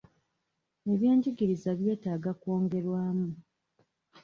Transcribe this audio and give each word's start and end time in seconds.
Ebyenjigiriza 0.91 1.69
byetaaga 1.79 2.31
kwongerwamu. 2.41 3.29